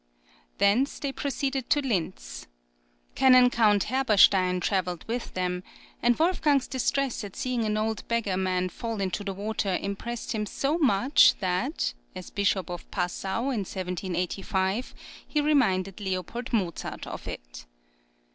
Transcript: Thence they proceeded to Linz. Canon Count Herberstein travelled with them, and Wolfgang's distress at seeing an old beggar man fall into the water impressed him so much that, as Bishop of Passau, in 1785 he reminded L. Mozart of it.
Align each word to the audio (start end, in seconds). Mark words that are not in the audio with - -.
Thence 0.57 0.97
they 0.97 1.11
proceeded 1.11 1.69
to 1.69 1.79
Linz. 1.79 2.47
Canon 3.13 3.51
Count 3.51 3.83
Herberstein 3.83 4.59
travelled 4.59 5.05
with 5.07 5.35
them, 5.35 5.61
and 6.01 6.17
Wolfgang's 6.17 6.67
distress 6.67 7.23
at 7.23 7.35
seeing 7.35 7.65
an 7.65 7.77
old 7.77 8.07
beggar 8.07 8.35
man 8.35 8.69
fall 8.69 8.99
into 8.99 9.23
the 9.23 9.35
water 9.35 9.77
impressed 9.79 10.31
him 10.31 10.47
so 10.47 10.79
much 10.79 11.35
that, 11.37 11.93
as 12.15 12.31
Bishop 12.31 12.67
of 12.71 12.89
Passau, 12.89 13.51
in 13.51 13.59
1785 13.61 14.95
he 15.27 15.39
reminded 15.39 16.01
L. 16.01 16.25
Mozart 16.51 17.05
of 17.05 17.27
it. 17.27 17.67